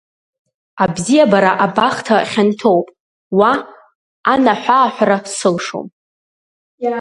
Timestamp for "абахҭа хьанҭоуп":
1.65-2.87